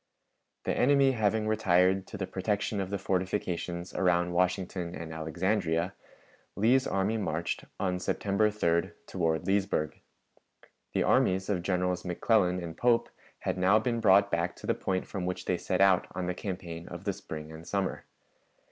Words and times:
The 0.63 0.75
enemy 0.75 1.11
having 1.11 1.47
retired 1.47 2.07
to 2.07 2.17
the 2.17 2.25
protection 2.25 2.81
of 2.81 2.89
the 2.89 2.97
fortifications 2.97 3.93
around 3.93 4.31
Washington 4.33 4.95
and 4.95 5.13
Alexandria, 5.13 5.93
Lee's 6.55 6.87
army 6.87 7.17
marched, 7.17 7.65
on 7.79 7.99
September 7.99 8.49
3d, 8.49 8.93
toward 9.05 9.45
Leesburg. 9.45 10.01
The 10.93 11.03
armies 11.03 11.49
of 11.49 11.61
Generals 11.61 12.03
McClellan 12.03 12.57
and 12.63 12.75
Pope 12.75 13.09
had 13.41 13.59
now 13.59 13.77
been 13.77 13.99
brought 13.99 14.31
back 14.31 14.55
to 14.55 14.65
the 14.65 14.73
point 14.73 15.05
from 15.05 15.27
which 15.27 15.45
they 15.45 15.59
set 15.59 15.81
out 15.81 16.07
on 16.15 16.25
the 16.25 16.33
campaign 16.33 16.87
of 16.87 17.03
the 17.03 17.13
spring 17.13 17.51
and 17.51 17.67
summer. 17.67 18.05